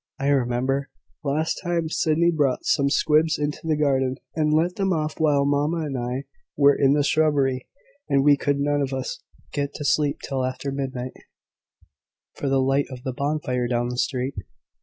[0.19, 0.89] I remember,
[1.23, 5.85] last time, Sydney brought some squibs into the garden, and let them off while mamma
[5.85, 6.23] and I
[6.57, 7.67] were in the shrubbery;
[8.09, 9.21] and we could none of us
[9.53, 11.13] get to sleep till after midnight
[12.33, 14.33] for the light of the bonfire down the street."